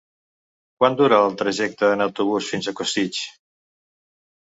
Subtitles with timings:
[0.79, 3.25] Quant dura el trajecte en autobús fins a Costitx?